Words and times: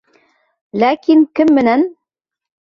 Ләкин 0.85 1.23
кем 1.41 1.55
менән?! 1.61 1.87